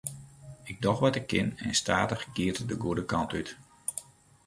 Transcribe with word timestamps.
Ik 0.63 0.81
doch 0.81 0.99
wat 0.99 1.15
ik 1.15 1.27
kin 1.27 1.53
en 1.63 1.75
stadich 1.81 2.27
giet 2.33 2.59
it 2.61 2.67
de 2.69 2.77
goede 2.83 3.05
kant 3.11 3.31
út. 3.39 3.49